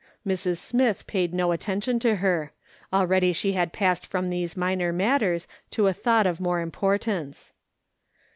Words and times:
Mrs. 0.25 0.57
Smith 0.57 1.05
paid 1.05 1.31
no 1.31 1.51
attention 1.51 1.99
to 1.99 2.15
her; 2.15 2.51
already 2.91 3.33
she 3.33 3.53
had 3.53 3.71
passed 3.71 4.03
from 4.03 4.31
tliese 4.31 4.57
minor 4.57 4.91
matters 4.91 5.47
to 5.69 5.85
a 5.85 5.93
thought 5.93 6.25
of 6.25 6.41
more 6.41 6.59
importance. 6.59 7.53